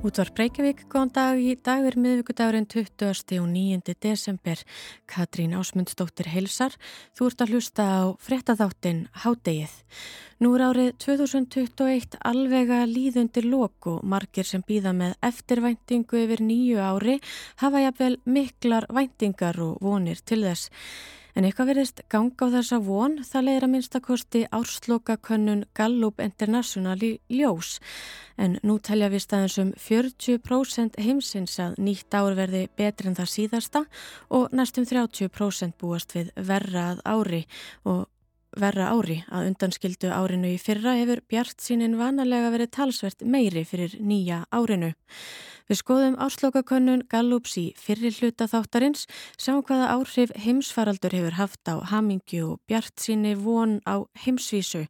[0.00, 3.36] Útvar Breykjavík, góðan dag í dag er miðvíkudagurinn 20.
[3.36, 3.92] og 9.
[4.00, 4.62] desember.
[5.04, 6.72] Katrín Ásmundsdóttir heilsar.
[7.12, 9.74] Þú ert að hlusta á frettatháttin Hádegið.
[10.40, 16.80] Nú er árið 2021 alvega líðundir lok og margir sem býða með eftirvæntingu yfir nýju
[16.80, 17.20] ári
[17.60, 20.72] hafa jafnvel miklar væntingar og vonir til þess.
[21.34, 27.12] En eitthvað verðist ganga á þessa von, það leiðir að minnstakosti árslokakönnun Gallup International í
[27.32, 27.78] ljós.
[28.40, 33.34] En nú telja við staðins um 40% heimsins að nýtt ár verði betri en það
[33.34, 33.84] síðasta
[34.30, 37.44] og næstum 30% búast við verrað ári
[37.84, 38.08] og
[38.56, 43.96] verra ári að undanskildu árinu í fyrra hefur Bjart sínin vanalega verið talsvert meiri fyrir
[44.00, 44.94] nýja árinu.
[45.70, 49.04] Við skoðum áslokakönnun Gallups í fyrri hluta þáttarins,
[49.38, 54.88] sjáum hvaða áhrif heimsfaraldur hefur haft á hamingju og Bjart síni von á heimsvísu.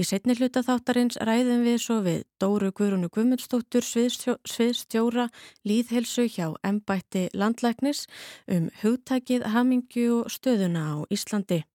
[0.00, 5.28] Í setni hluta þáttarins ræðum við svo við Dóru Guðrúnu Guðmundsdóttur sviðstjóra
[5.68, 8.06] líðhelsu hjá embætti landlæknis
[8.48, 11.66] um hugtakið hamingju og stöðuna á Íslandi.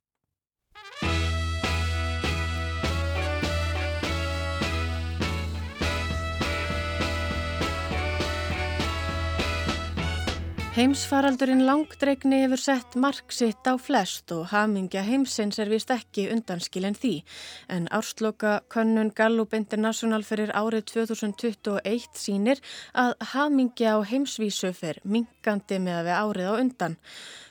[10.79, 16.95] Heimsfaraldurinn langdregni hefur sett mark sitt á flest og hamingja heimsins er vist ekki undanskilin
[16.95, 17.11] því.
[17.67, 22.63] En ársloka könnun Gallup International fyrir árið 2021 sínir
[22.95, 26.97] að hamingja á heimsvísu fer minkandi með að við árið á undan.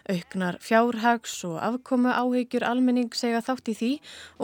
[0.08, 3.88] Auknar fjárhags og afkomu áhegjur almenning segja þátt í því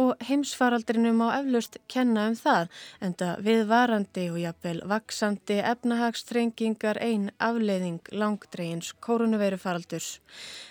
[0.03, 2.67] og heimsfaraldrinum á eflaust kenna um það
[3.07, 10.19] en það viðvarandi og jafnvel vaksandi efnahagstrengingar einn afleiðing langdregins koronavirufaraldurs.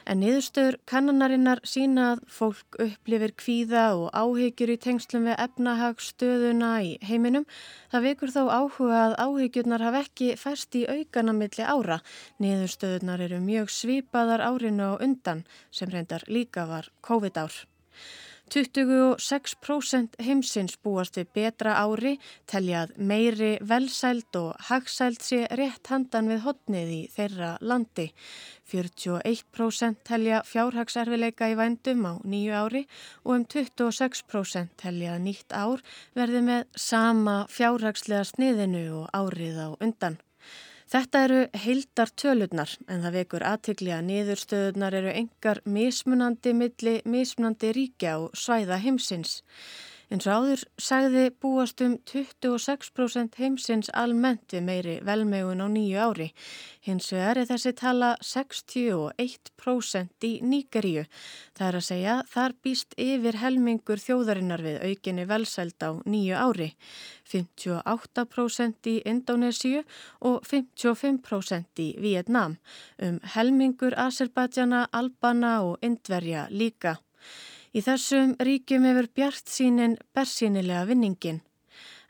[0.06, 6.94] En niðurstöður kannanarinnar sína að fólk upplifir kvíða og áhegjur í tengslum við efnahagsstöðuna í
[7.02, 7.50] heiminum.
[7.90, 11.98] Það vekur þó áhuga að áhegjurnar hafa ekki fæst í aukana milli ára.
[12.38, 17.54] Niðurstöðunar eru mjög svipaðar árinu árinu á undan sem reyndar líka var COVID-ár.
[18.54, 26.44] 26% heimsins búast við betra ári, teljað meiri velsæld og hagsæld sé rétt handan við
[26.44, 28.12] hotnið í þeirra landi.
[28.70, 32.84] 41% telja fjárhagserfileika í vændum á nýju ári
[33.24, 35.82] og um 26% telja nýtt ár
[36.14, 40.20] verði með sama fjárhagslega sniðinu og árið á undan.
[40.94, 47.72] Þetta eru heildar tölurnar en það vekur aðtikli að niðurstöðunar eru engar mismunandi milli mismunandi
[47.74, 49.40] ríkja og svæða heimsins.
[50.12, 56.28] Eins og áður sagði búast um 26% heimsins almennt við meiri velmegun á nýju ári.
[56.84, 61.06] Hins vegar er þessi tala 61% í Nýgeríu.
[61.56, 66.70] Það er að segja þar býst yfir helmingur þjóðarinnar við aukinni velsæld á nýju ári.
[67.32, 69.86] 58% í Indonésiu
[70.20, 72.60] og 55% í Vietnám.
[73.00, 77.00] Um helmingur Azerbaidsjana, Albana og Indverja líka.
[77.74, 81.40] Í þessum ríkjum hefur bjart sínin bersýnilega vinningin.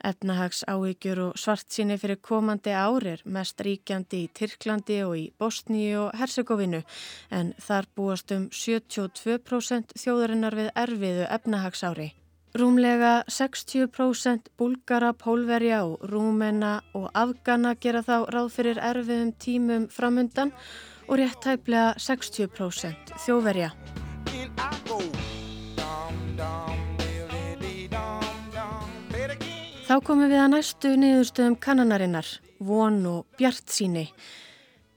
[0.04, 6.02] Efnahags áhyggjur og svart síni fyrir komandi árir mest ríkjandi í Tyrklandi og í Bosníu
[6.02, 6.82] og Herzegovinu
[7.32, 12.10] en þar búast um 72% þjóðarinnar við erfiðu efnahagsári.
[12.60, 20.52] Rúmlega 60% búlgara, pólverja og rúmena og afgana gera þá ráð fyrir erfiðum tímum framundan
[21.08, 23.72] og rétt tæplega 60% þjóðverja.
[29.94, 32.26] Þá komum við að næstu niðurstöðum kannanarinnar,
[32.66, 34.08] von og bjart síni.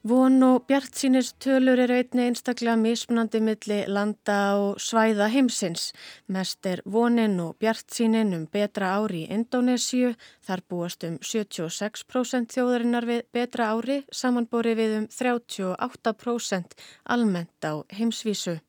[0.08, 5.90] Von og bjart sínis tölur eru einni einstaklega mismunandi milli landa og svæða heimsins.
[6.32, 10.14] Mest er vonin og bjart sínin um betra ári í Indonésiu.
[10.48, 16.72] Þar búast um 76% þjóðarinnar við betra ári, samanbori við um 38%
[17.04, 18.62] almennt á heimsvísu.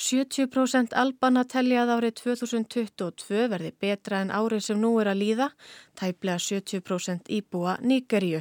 [0.00, 5.48] 70% albana teljað árið 2022 verði betra en árið sem nú er að líða,
[6.00, 8.40] tæplega 70% íbúa Nýgerju,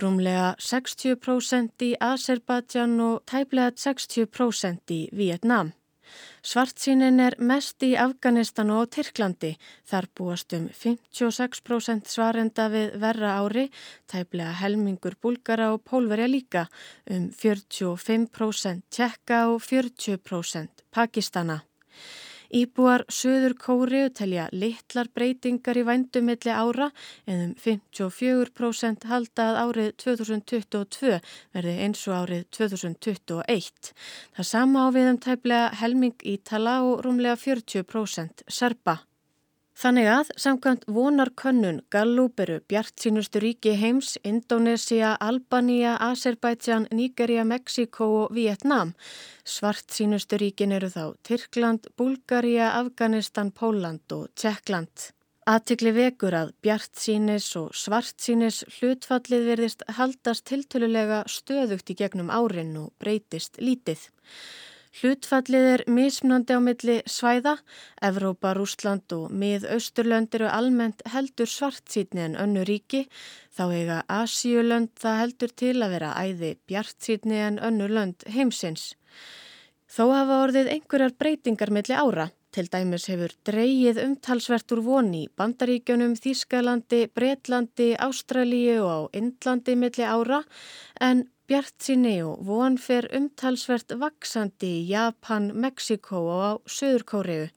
[0.00, 5.75] rúmlega 60% í Azerbaijan og tæplega 60% í Vietnám.
[6.46, 9.54] Svartsýnin er mest í Afganistan og Tyrklandi.
[9.90, 13.68] Þar búast um 56% svarenda við verra ári,
[14.10, 16.66] tæplega helmingur búlgara og pólverja líka,
[17.10, 21.62] um 45% tjekka og 40% pakistana.
[22.54, 26.90] Íbúar Suður Kóriu telja litlar breytingar í vændumilli ára
[27.26, 31.18] en um 54% halda að árið 2022
[31.56, 33.92] verði eins og árið 2021.
[34.36, 39.00] Það sama á við um tæplega helming Ítala og rúmlega 40% Serba.
[39.76, 48.08] Þannig að samkvæmt vonarkönnun Gallup eru bjart sínustu ríki heims, Indonesia, Albania, Azerbaijan, Nigeria, Mexiko
[48.22, 48.94] og Vietnam.
[49.44, 55.10] Svart sínustu ríkin eru þá Tyrkland, Bulgaria, Afganistan, Póland og Tjekkland.
[55.46, 62.32] Aðtikli vekur að bjart sínis og svart sínis hlutfallið verðist haldast tiltölulega stöðugt í gegnum
[62.32, 64.00] árin og breytist lítið.
[64.96, 67.58] Hlutfallið er mismunandi á milli svæða,
[68.08, 73.02] Evrópa, Rúsland og mið-austurlönd eru almennt heldur svartsýtni en önnu ríki,
[73.52, 78.94] þá eiga Asíulönd það heldur til að vera æði bjartsýtni en önnu lönd heimsins.
[79.84, 82.30] Þó hafa orðið einhverjar breytingar milli ára.
[82.56, 90.08] Til dæmis hefur dreyið umtalsvert úr voni Bandaríkjunum, Þískalandi, Breitlandi, Ástralíu og á Indlandi milli
[90.08, 90.40] ára
[91.04, 97.52] en Bjart síni og von fer umtalsvert vaksandi í Japan, Mexiko og á Suðurkóriðu.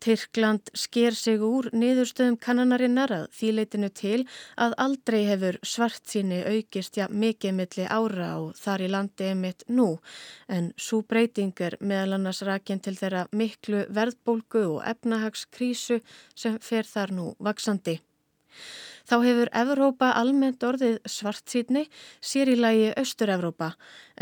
[0.00, 4.22] Tyrkland sker sig úr niðurstöðum kannanarinnar að þýleitinu til
[4.56, 9.66] að aldrei hefur svart síni aukist ja mikið milli ára og þar í landi emitt
[9.68, 9.90] nú
[10.48, 16.00] en svo breyting er meðal annars rækjinn til þeirra miklu verðbólgu og efnahagskrísu
[16.32, 18.00] sem fer þar nú vaksandi.
[19.08, 21.86] Þá hefur Evrópa almennt orðið svartsýtni
[22.20, 23.72] sér í lagi Östur-Evrópa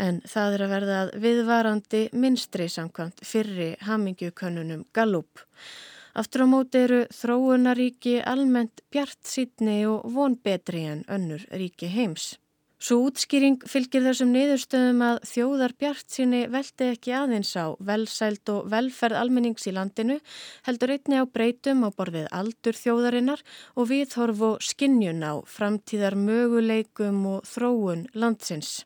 [0.01, 5.45] en það er að verða viðvarandi minstri samkvæmt fyrri hamingjukönnunum Gallup.
[6.17, 12.33] Aftur á móti eru þróunaríki almennt bjart sítni og von betri en önnur ríki heims.
[12.81, 18.71] Svo útskýring fylgir þessum niðurstöðum að þjóðar bjart síni veldi ekki aðeins á velsælt og
[18.73, 20.15] velferð almennings í landinu,
[20.65, 23.43] heldur einni á breytum á borðið aldur þjóðarinnar
[23.77, 28.81] og viðhorf og skinnjun á framtíðar möguleikum og þróun landsins.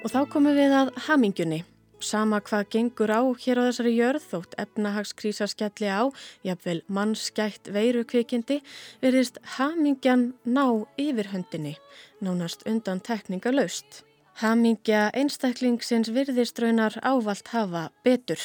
[0.00, 1.62] Og þá komum við að hamingjunni.
[2.00, 6.02] Sama hvað gengur á hér á þessari jörð þótt efnahagskrísa skelli á,
[6.44, 8.60] jafnvel mannskætt veirukvikindi,
[9.00, 10.66] verðist hamingjan ná
[11.00, 11.76] yfirhöndinni,
[12.20, 14.02] nánast undan tekninga laust.
[14.42, 18.40] Hamingja einstaklingsins virðist raunar ávalt hafa betur.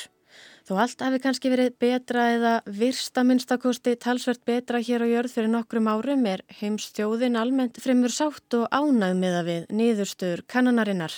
[0.69, 5.49] Þó allt hafi kannski verið betra eða virsta minnstakosti talsvert betra hér á jörð fyrir
[5.49, 11.15] nokkrum árum er heimstjóðin almennt fremur sátt og ánæg með að við niðurstöður kannanarinnar.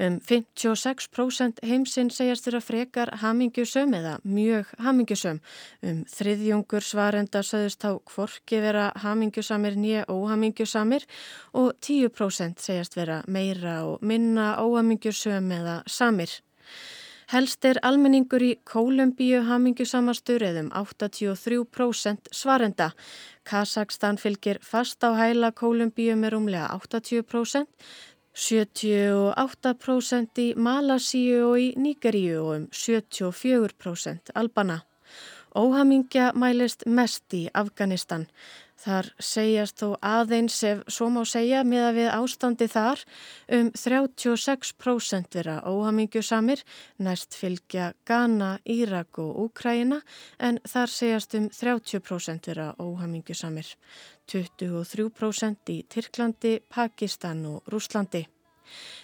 [0.00, 5.44] Um 56% heimsinn segjast þeirra frekar hamingjusum eða mjög hamingjusum.
[5.84, 11.04] Um þriðjungur svarenda söðust á kvorki vera hamingjusamir nýja óhamingjusamir
[11.52, 16.32] og 10% segjast vera meira og minna óhamingjusum eða samir.
[17.26, 22.94] Helst er almenningur í Kólumbíu hamingjusamastur eðum 83% svarenda.
[23.42, 27.66] Kazakstan fylgir fast á hæla Kólumbíu með rúmlega 80%,
[28.30, 34.86] 78% í Malasíu og í Nígeríu og um 74% albana.
[35.56, 38.26] Óhamingja mælist mest í Afganistan.
[38.86, 43.00] Þar segjast þó aðeins ef svo má segja með að við ástandi þar
[43.56, 46.62] um 36% vera óhamingjusamir,
[47.02, 49.98] næst fylgja Ghana, Írak og Úkræina
[50.38, 53.74] en þar segjast um 30% vera óhamingjusamir,
[54.30, 58.26] 23% í Tyrklandi, Pakistan og Rúslandi.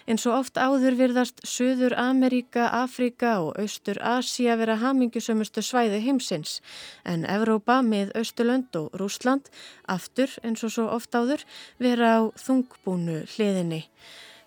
[0.06, 6.58] En svo oft áður virðast Suður Ameríka, Afrika og Austur Asia vera hamingjusömmustu svæði heimsins
[7.04, 9.52] en Evrópa með Östurlönd og Rúsland
[9.86, 11.46] aftur eins og svo oft áður
[11.78, 13.84] vera á þungbúnu hliðinni.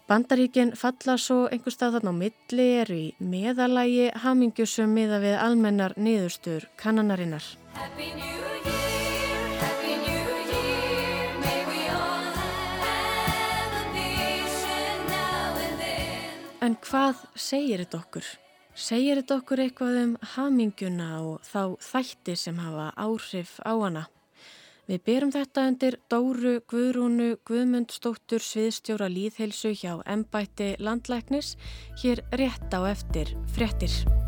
[0.05, 5.97] Bandaríkinn falla svo einhver stað þarna á milli er í meðalægi hamingjusum miða við almennar
[5.97, 7.47] niðurstur kannanarinnar.
[16.65, 18.27] En hvað segir þetta okkur?
[18.73, 24.07] Segir þetta okkur eitthvað um haminguna og þá þætti sem hafa áhrif á hana?
[24.89, 31.53] Við byrjum þetta undir Dóru Guðrúnu Guðmundsdóttur sviðstjóra líðheilsu hjá Embætti landlæknis
[32.01, 34.24] hér rétt á eftir frettir.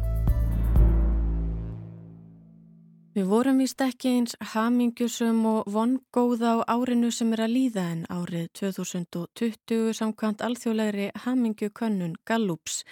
[3.17, 8.03] Við vorum vist ekki eins hamingjusum og vongóða á árinu sem er að líða en
[8.13, 12.83] árið 2020 samkvæmt alþjóðlegri hamingjukönnun Gallups.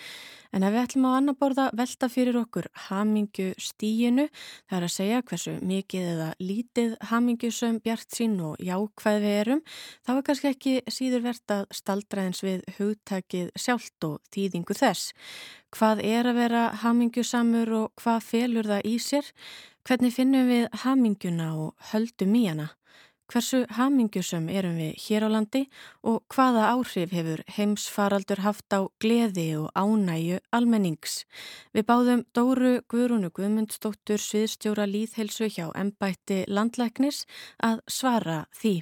[0.50, 4.26] En ef við ætlum á annar borða velta fyrir okkur hamingju stíinu,
[4.66, 9.62] það er að segja hversu mikið eða lítið hamingjusum bjart sín og jákvæð við erum,
[10.08, 15.14] þá er kannski ekki síður verðt að staldra eins við hugtakið sjálft og þýðingu þess.
[15.76, 19.34] Hvað er að vera hamingjusamur og hvað felur það í sér?
[19.86, 22.72] Hvernig finnum við hamingjuna og höldum í hana?
[23.30, 25.62] Hversu hamingjusum erum við hér á landi
[26.10, 31.20] og hvaða áhrif hefur heimsfaraldur haft á gleði og ánæju almennings?
[31.70, 37.28] Við báðum Dóru Guðrúnu Guðmundsdóttur sviðstjóra líðhelsu hjá ennbætti landlæknis
[37.62, 38.80] að svara því.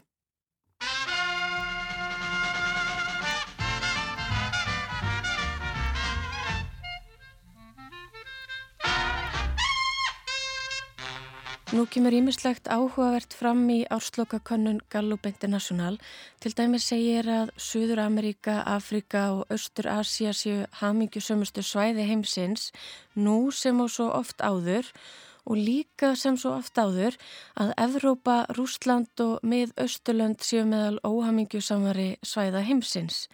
[11.74, 15.96] Nú kemur ímislegt áhugavert fram í árslokakönnun Gallup International.
[16.38, 22.70] Til dæmi segir að Suður Ameríka, Afrika og Östur Asia séu hamingjusömmustu svæði heimsins
[23.18, 27.18] nú sem og svo oft áður og líka sem svo oft áður
[27.60, 33.28] að Evrópa, Rúsland og mið-Östurlönd séu meðal óhamingjusamari svæða heimsins.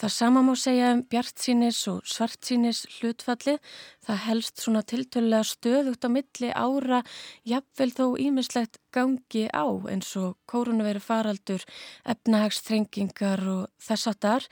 [0.00, 3.58] Það sama má segja um bjartsínis og svartsínis hlutfallið.
[4.06, 7.02] Það helst svona tiltölulega stöðugt á milli ára,
[7.44, 11.66] jafnvel þó ímislegt gangi á eins og kórunveru faraldur,
[12.08, 14.48] efnahagstrengingar og þess að þar.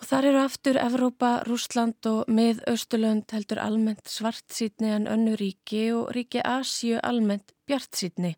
[0.00, 6.14] Og þar eru aftur Evrópa, Rúsland og mið-Östurlönd heldur almennt svartsítni en önnu ríki og
[6.16, 8.32] ríki Asju almennt bjartsítni.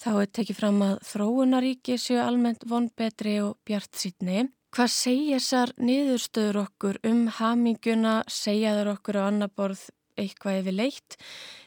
[0.00, 4.48] Þá er tekið fram að þróunaríki séu almennt vonbetri og bjartsítni.
[4.72, 9.84] Hvað segja þessar niðurstöður okkur um haminguna, segja þar okkur á annar borð
[10.16, 11.20] eitthvað yfir leitt?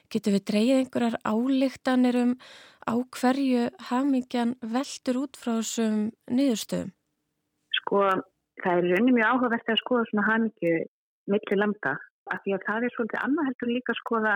[0.09, 2.37] Getur við dreyið einhverjar álíktanir um
[2.89, 6.95] á hverju hamingjan veldur út frá þessum niðurstöðum?
[7.77, 8.07] Sko,
[8.63, 10.73] það er raunin mjög áhugavert að skoða svona hamingju
[11.33, 11.95] millir landa
[12.33, 14.35] af því að það er svolítið annað heldur líka að skoða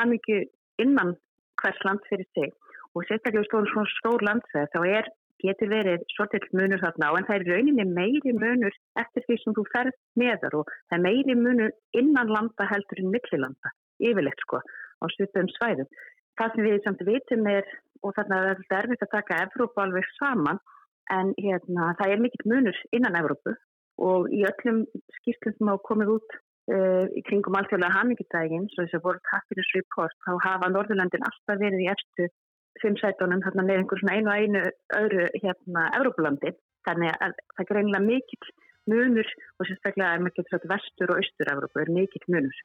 [0.00, 0.40] hamingju
[0.84, 1.14] innan
[1.60, 2.52] hvers land fyrir sig
[2.94, 7.36] og sérstaklega stóður svona stór landsveð þá er getur verið svolítið munur þarna en það
[7.36, 11.76] er rauninni meiri munur eftir því sem þú ferð meðar og það er meiri munur
[12.00, 15.88] innan landa heldur en millilanda, yfirlegt sko á svipum svæðum.
[16.38, 17.64] Það sem við samt vitum er,
[18.04, 20.60] og þarna er þetta erfitt að taka Evrópa alveg saman
[21.14, 23.56] en hérna, það er mikill munur innan Evrópu
[24.00, 24.84] og í öllum
[25.18, 26.36] skýrslum sem hafa komið út
[26.72, 31.60] uh, í kringum alltjóðlega hamingidægin, svo þess að voru Happiness Report, þá hafa Norðurlandin alltaf
[31.60, 32.30] verið í efstu
[32.80, 34.64] fimm sætunum hérna með einhver svona einu og einu
[35.00, 36.54] öðru hérna Európulandi
[36.88, 38.52] þannig að það er greinlega mikill
[38.90, 42.62] munur og sérstaklega er mikill vestur og austur Európu er mikill munur.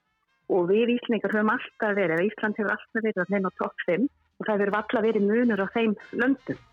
[0.54, 4.06] Og við Íslingar höfum alltaf verið Ísland hefur alltaf verið að þeim á topp 5
[4.06, 6.64] og það hefur alltaf verið munur á þeim löndum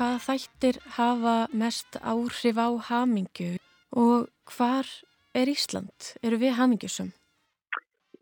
[0.00, 3.48] Hvaða þættir hafa mest áhrif á hamingu
[3.92, 4.86] og hvar
[5.36, 6.14] er Ísland?
[6.24, 7.10] Eru við hamingjusum?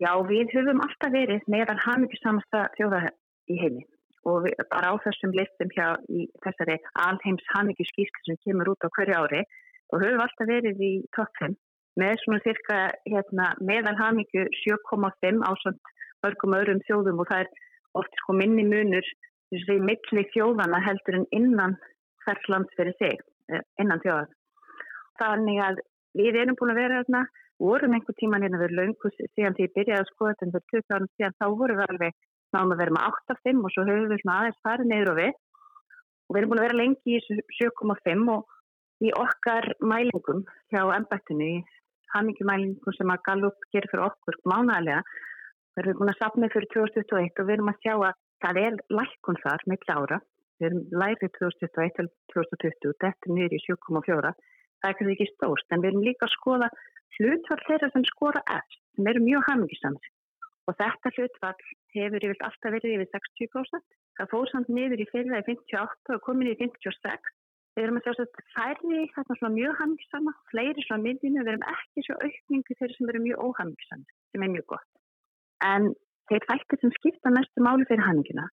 [0.03, 3.13] Já, við höfum alltaf verið meðan hamingjusamasta þjóða
[3.47, 3.85] í heimi
[4.27, 8.91] og við, bara á þessum listum hjá í þessari alheims hamingjuskísk sem kemur út á
[8.99, 9.45] hverju ári
[9.95, 11.55] og höfum alltaf verið í topp 5
[12.03, 15.95] með svona cirka hérna, meðal hamingju 7,5 á svona
[16.27, 17.67] mörgum öðrum þjóðum og það er
[18.03, 19.15] oft sko minni munur
[19.53, 21.77] þessi milli þjóðana heldur en innan
[22.25, 23.21] hvers land fyrir sig,
[23.53, 24.35] eh, innan þjóðan.
[25.19, 25.81] Þannig að
[26.17, 27.27] Við erum búin að vera þarna,
[27.61, 30.97] vorum einhver tíman hérna við laungus síðan því ég byrjaði að skoða þetta fyrir 20
[30.97, 32.17] árum síðan, þá vorum við alveg
[32.57, 35.33] náðum að vera með 8,5 og svo höfum við aðeins farið neyður og við
[36.29, 37.21] og við erum búin að vera lengi í
[37.59, 38.55] 7,5 og
[38.99, 40.41] í okkar mælingum
[40.73, 41.57] hjá ennbættinu, í
[42.15, 45.03] hamingjumælingum sem að Gallup gerir fyrir okkur mánæðilega,
[45.77, 48.77] við erum búin að sapna fyrir 2021 og við erum að sjá að það er
[48.99, 50.21] lækkun þar með ára,
[50.59, 54.33] við erum lærið 2021 til 2020, þetta er í 7,4
[54.83, 56.69] það er kannski ekki stórt en við erum líka að skoða
[57.19, 60.13] hlutfall þeirra sem skora eftir sem eru mjög hamingisamsi
[60.69, 61.67] og þetta hlutfall
[61.97, 66.25] hefur yfir alltaf verið yfir 60% það fór samt niður í fyrra í 58 og
[66.27, 67.33] komin í 56
[67.79, 71.67] við erum að sjá að færri þarna svona mjög hamingisama fleiri svona myndinu, við erum
[71.73, 74.89] ekki svo aukningu þeirra sem eru mjög óhamingisami sem er mjög gott.
[75.63, 75.93] En
[76.31, 78.49] þeir þættir sem skipta mestu máli fyrir hamingina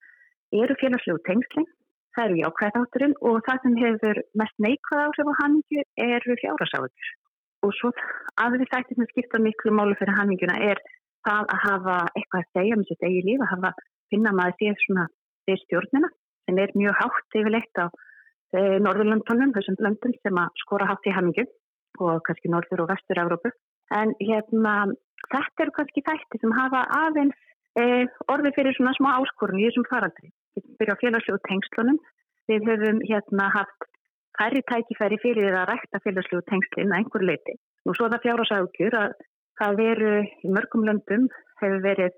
[0.56, 1.70] eru félagslegu tengsling
[2.16, 7.10] Það eru jákvæðátturinn og það sem hefur mest neikvæð áhrif á hamingju eru fjárasáður.
[7.68, 7.92] Og svo
[8.40, 10.80] aðrið þættir sem skipta miklu málu fyrir haminguna er
[11.28, 13.72] það að hafa eitthvað að segja um sitt eigi líf, að hafa
[14.14, 15.06] finna maður séð svona
[15.50, 16.12] þeir stjórnina
[16.46, 21.16] sem er mjög hátt yfirleitt á e, Norðurlöndunum, þessum löndum sem að skora hátt í
[21.18, 21.46] hamingju
[22.06, 23.52] og kannski Norður og Vestur-Európu.
[23.92, 24.78] En hérna
[25.34, 27.45] þetta eru kannski þættir sem hafa aðeins
[27.80, 30.32] e, orði fyrir svona smá áskorun í þessum faraldri
[30.80, 32.00] byrja á félagslegu tengslunum.
[32.50, 33.88] Við höfum hérna haft
[34.38, 37.58] færri tækifæri fyrir að rækta félagslegu tengslinn að einhver leiti.
[37.86, 39.18] Nú svo það fjárhásákjur að
[39.60, 41.28] það veru í mörgum löndum
[41.62, 42.16] hefur verið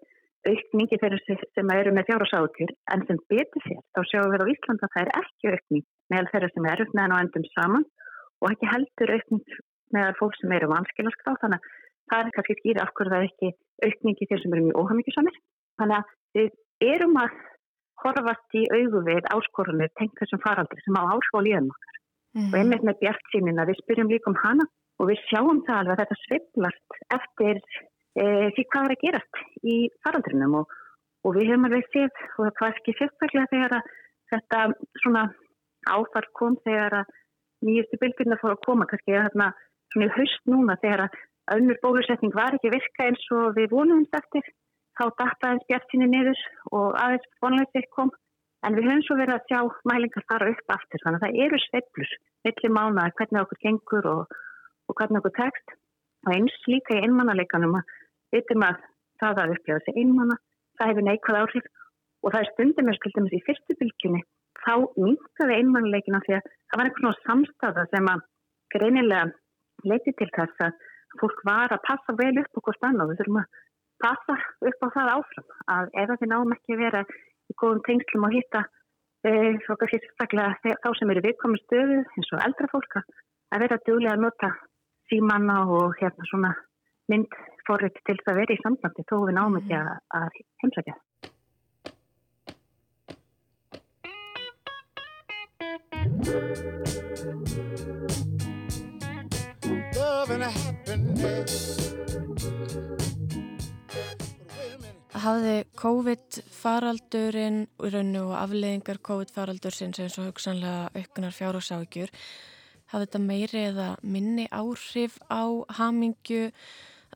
[0.48, 4.88] aukningi þeirra sem eru með fjárhásákjur en sem betur sér þá sjáum við á Íslanda
[4.88, 7.86] að það er ekki aukning meðal þeirra sem eru með hann á endum saman
[8.42, 9.58] og ekki heldur aukning
[9.96, 11.76] meðal fólk sem eru vanskilarskrá þannig að
[12.12, 13.52] það er kannski skýri af hverju það er ekki
[13.88, 15.38] aukningi þeir sem eru mjög óhamíkjusamir.
[15.82, 17.38] Þannig að við erum að
[18.04, 21.96] horfast í augu við áskorunir tengt þessum faraldri sem á áhrif á líðan okkar.
[22.38, 22.50] Mm.
[22.52, 25.94] Og einmitt með bjart sínina, við spyrjum líka um hana og við sjáum það alveg
[25.94, 27.62] að þetta sveiblast eftir
[28.18, 30.76] e, því hvað er að gerast í faraldrinum og,
[31.26, 33.92] og við höfum alveg séð og það var ekki sérstaklega þegar að
[34.34, 34.64] þetta
[35.04, 35.24] svona
[35.88, 37.16] áfall kom þegar að
[37.66, 39.50] nýjustu bylgjurna fór að koma kannski að þarna
[39.94, 41.20] svona í haust núna þegar að
[41.56, 44.46] önnur bólusetning var ekki virka eins og við vonumst eftir.
[44.98, 46.40] Þá data eins bjartinni niður
[46.74, 48.12] og aðeins vonleitið kom.
[48.66, 49.60] En við höfum svo verið að sjá
[49.92, 52.14] mælingar fara upp aftur þannig að það eru sveiblur
[52.48, 54.38] millir mána hvernig okkur gengur og,
[54.90, 55.76] og hvernig okkur tekst.
[56.26, 57.94] Og eins líka í einmannaleikanum að
[58.34, 58.82] vitum að
[59.22, 60.40] það að upplifa þessi einmanna
[60.80, 61.70] það hefur neikvæð áhrif.
[62.26, 64.24] Og það er stundum með skildum þessi í fyrstu bylgjunni
[64.64, 68.24] þá minkaði einmannleikina því að það var einhvern svona samstafa sem að
[68.74, 69.26] greinilega
[69.88, 70.88] leiti til þess að
[71.22, 73.48] fólk var að passa vel upp okkur stann og við þurfum að
[74.04, 74.36] passa
[74.70, 78.36] upp á það áfram að ef það náum ekki að vera í góðum tengslum og
[78.36, 78.62] hitta
[79.26, 79.30] e,
[79.66, 84.50] þá sem eru viðkomið stöðu eins og eldra fólk að vera duglega að nota
[85.10, 86.52] símanna og hérna svona
[87.12, 89.88] myndforrið til það að vera í sambandi þó við náum ekki að,
[90.20, 90.30] að
[90.64, 90.96] heimsækja
[105.18, 107.62] Hafði COVID-faraldurinn
[108.20, 112.12] og afleðingar COVID-faraldursins eins og hugsanlega auknar fjárhásákjur
[112.92, 115.48] hafði þetta meiri eða minni áhrif á
[115.80, 116.52] hamingju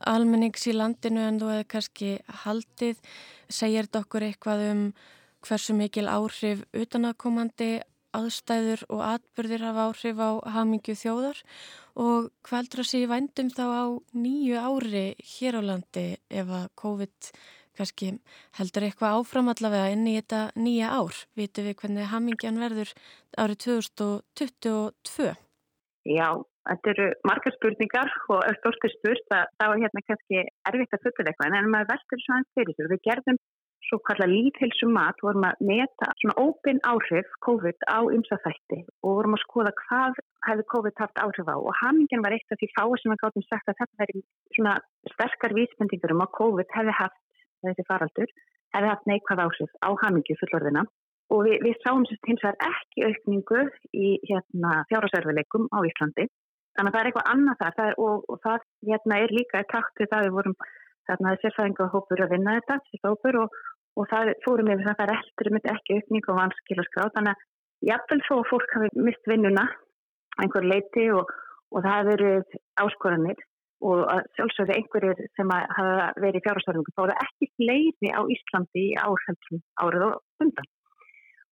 [0.08, 2.10] almennings í landinu en þú hefði kannski
[2.46, 2.96] haldið?
[3.52, 4.82] Segir þetta okkur eitthvað um
[5.44, 7.74] hversu mikil áhrif utanakomandi
[8.16, 11.40] aðstæður og atbyrðir hafa áhrif á hamingju þjóðar
[12.02, 13.84] og hvað heldur að sé vændum þá á
[14.16, 17.32] nýju ári hér á landi ef að COVID
[17.78, 18.12] kannski
[18.58, 21.16] heldur eitthvað áfram allavega inn í þetta nýja ár.
[21.38, 22.92] Vitu við hvernig hamingjan verður
[23.40, 25.32] árið 2022?
[26.12, 26.28] Já,
[26.68, 31.30] þetta eru margar spurningar og stórstu spurt að það var hérna kannski erfitt að fulla
[31.30, 32.90] eitthvað en maður veldur svo aðeins fyrir þessu.
[32.92, 33.42] Við gerðum
[33.88, 39.44] svo kalla líðhilsumat vorum að meta svona ópinn áhrif COVID á ymsafætti og vorum að
[39.44, 41.56] skoða hvað hefði COVID haft áhrif á.
[41.58, 44.24] Og hamingin var eitt af því fáið sem við gáttum sagt að þetta veri
[44.56, 44.74] svona
[45.14, 47.20] sterkar vísbendingur um að COVID hefði haft
[47.66, 48.34] þessi faraldur,
[48.74, 50.86] hefði haft neikvæð áhrif á hamingju fullorðina
[51.32, 53.64] og við, við sáum sérst hins vegar ekki aukningu
[53.96, 56.28] í hérna, fjárhásverfileikum á Íslandi.
[56.76, 57.74] Þannig að það er eitthvað annað þar.
[57.76, 60.56] Það er, og, og það hérna, er líka í takt við það við vorum
[61.08, 63.56] þarna sérfæðingahópur að vinna þetta, sérfæðingahópur og
[63.98, 67.08] og það fórum yfir það að það er eftir þetta ekki aukning og vanskilaskrá.
[67.16, 69.64] Þannig að jáfnvel þó fólk hafi mist vinnuna
[70.42, 71.32] einhver leiti og,
[71.72, 73.42] og það hefur verið áskoranir
[73.82, 74.04] og
[74.36, 78.92] sjálfsögðu einhverjir sem hafa verið í fjárhástarfingu þá er það ekki fleiri á Íslandi í
[79.02, 80.70] áhersum árið og undan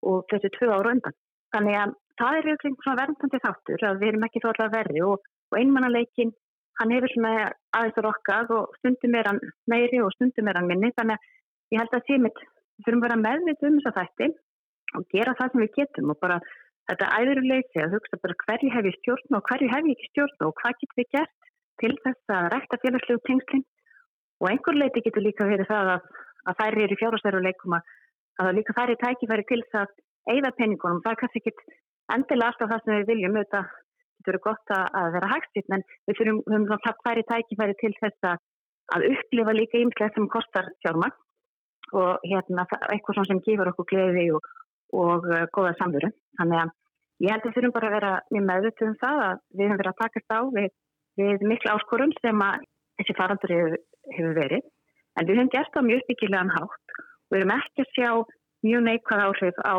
[0.07, 1.16] og þessi tvö ára undan.
[1.50, 5.03] Þannig að það er eitthvað svona verðandi þáttur að við erum ekki þó alltaf verði
[5.09, 6.33] og, og einmannaleikin
[6.81, 10.92] hann hefur svona aðeins rokkað og stundum er hann meiri og stundum er hann minni.
[10.96, 11.29] Þannig að
[11.70, 14.28] ég held að tímit við þurfum bara meðvita um þess að þætti
[14.98, 16.38] og gera það sem við getum og bara
[16.90, 20.46] þetta æðuruleysi að hugsa bara hverju hef ég stjórn og hverju hef ég ekki stjórn
[20.46, 21.37] og hvað getur við gert
[21.83, 23.66] til þess að rækta félagslegu tengslinn
[24.40, 26.09] og einhver leiti getur líka verið það að,
[26.48, 27.92] að þær eru í fjárhastæruleikum að,
[28.42, 29.94] að líka þær er tækifæri til þess að
[30.30, 31.78] eigða peningunum, það er kannski ekki
[32.14, 36.18] endilega alltaf það sem við viljum þetta getur verið gott að vera hægstitt en við
[36.18, 38.42] þurfum, við höfum þær tækifæri til þess að,
[38.96, 41.18] að upplifa líka ímslega sem kostar fjármagn
[41.96, 44.46] og hérna, eitthvað sem gefur okkur gleði og,
[44.96, 46.11] og uh, góða samveru.
[46.40, 46.74] Þannig að
[47.24, 49.81] ég held að við þurfum bara að vera mjög meðvitið um það að við höfum
[49.83, 50.68] verið að takast á við,
[51.20, 52.68] við miklu áskorun sem að
[53.00, 53.76] þessi farandur hefur,
[54.16, 54.68] hefur verið.
[55.18, 58.11] En við höfum gert það mjög byggilegan hátt og við höfum ekki að sjá
[58.68, 59.76] mjög neikvæð áhrif á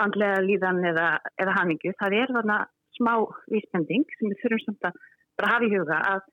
[0.00, 1.08] andlega líðan eða,
[1.42, 1.94] eða hamingu.
[2.00, 2.58] Það er þarna
[2.96, 3.14] smá
[3.52, 5.00] vísbending sem við þurfum samt að
[5.38, 6.28] bara hafa í huga að,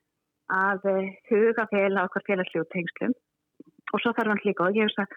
[0.57, 0.87] að
[1.29, 3.15] huga fel á okkar félagslegu tengslum
[3.93, 5.15] og svo þarf hann líka og ég veist að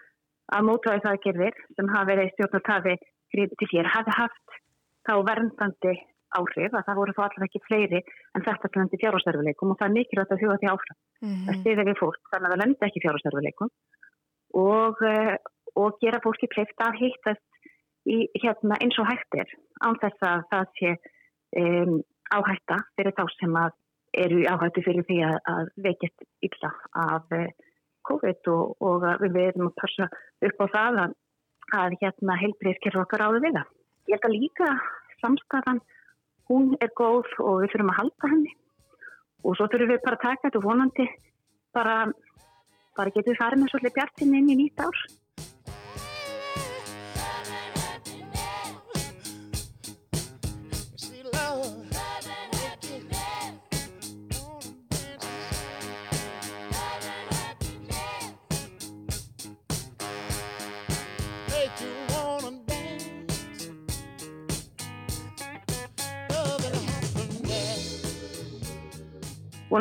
[0.55, 2.95] að mótvæði það gerðir sem hafa verið stjórnartafi
[3.33, 4.57] gríðið til hér hafi haft
[5.07, 5.93] þá verndandi
[6.31, 8.01] áhrif að það voru þá allavega ekki fleiri
[8.35, 11.49] en þetta til fjárhásverfileikum og það er mikilvægt að huga því áfram mm -hmm.
[11.49, 13.71] að stiða við fólk þannig að það lenda ekki fjárhásverfileikum
[14.61, 15.35] og, eh,
[15.75, 17.47] og gera fólki pleift að hittast
[18.07, 19.47] í, hérna, eins og hættir
[19.83, 20.89] án þess að það sé
[21.61, 21.99] um,
[22.31, 23.71] áhætta fyrir þá sem að
[24.23, 27.27] eru áhættu fyrir því að, að veikist illa af
[28.09, 30.07] COVID og, og við verðum að passa
[30.47, 31.15] upp á það að,
[31.81, 33.69] að hérna heilbreyðskerfa okkar áður við það.
[34.09, 34.69] Ég held að líka
[35.21, 35.81] samstafan,
[36.49, 38.55] hún er góð og við þurfum að halda henni
[39.41, 41.07] og svo þurfum við bara að taka þetta vonandi
[41.75, 41.95] bara,
[42.97, 45.01] bara getum við farið með svolítið bjartinn inn í nýtt ár.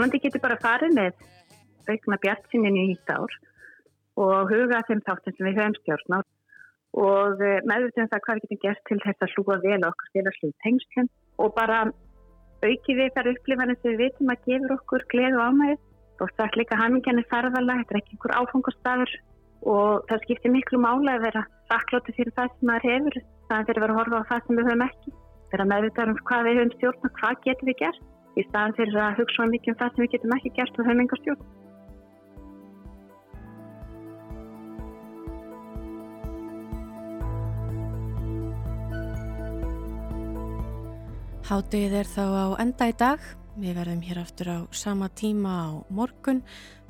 [0.00, 1.24] Vonandi getur bara farið með
[1.92, 3.32] aukna bjartsinnin í nýtt ár
[4.24, 6.20] og huga þeim þáttum sem við höfum stjórn á
[7.04, 10.48] og eh, meðvitaðum það hvað við getum gert til þess að hlúa vel okkur félagslu
[10.64, 11.10] tengslum
[11.44, 11.82] og bara
[12.64, 16.46] auki við þar upplifanir sem við vitum að gefur okkur gleð og ánægð og það
[16.46, 19.12] er líka hamingjarnir ferðala, þetta er ekki einhver áfangastafur
[19.74, 23.84] og það skiptir miklu mála að vera þakklóti fyrir það sem maður hefur fyrir að
[23.84, 25.14] vera að horfa á það sem við höfum ekki.
[25.52, 29.18] Vera meðvitaðum hvað við höfum stjórn og hvað getum við gert í staðan fyrir að
[29.22, 31.48] hugsa mikið um það sem við getum ekki gert og höfum enga stjórn.
[41.50, 43.22] Háttegið er þá á enda í dag.
[43.58, 46.44] Við verðum hér aftur á sama tíma á morgun.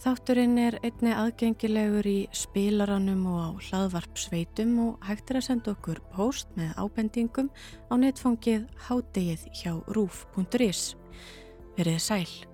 [0.04, 6.04] Þátturinn er einni aðgengilegur í spilaranum og á hlaðvarpsveitum og hægt er að senda okkur
[6.12, 7.48] post með ábendingum
[7.88, 10.99] á netfangið háttegið hjá rúf.is.
[11.78, 12.49] Verið sæl.